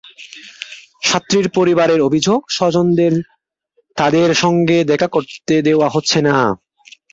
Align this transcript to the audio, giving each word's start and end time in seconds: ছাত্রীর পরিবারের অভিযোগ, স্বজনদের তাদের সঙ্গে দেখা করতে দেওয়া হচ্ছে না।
ছাত্রীর 1.03 1.47
পরিবারের 1.49 1.99
অভিযোগ, 2.01 2.39
স্বজনদের 2.49 3.13
তাদের 3.97 4.29
সঙ্গে 4.35 4.77
দেখা 4.83 5.07
করতে 5.07 5.55
দেওয়া 5.61 5.87
হচ্ছে 5.89 6.19
না। 6.21 6.35